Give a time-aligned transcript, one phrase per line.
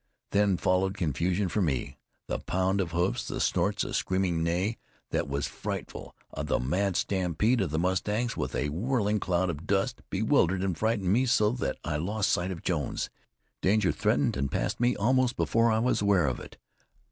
[0.31, 1.99] Then followed confusion for me.
[2.27, 4.79] The pound of hoofs, the snorts, a screaming neigh
[5.11, 10.01] that was frightful, the mad stampede of the mustangs with a whirling cloud of dust,
[10.09, 13.11] bewildered and frightened me so that I lost sight of Jones.
[13.61, 16.57] Danger threatened and passed me almost before I was aware of it.